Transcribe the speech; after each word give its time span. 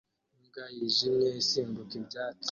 imbwa 0.37 0.65
yijimye 0.75 1.29
isimbuka 1.41 1.93
ibyatsi 1.99 2.39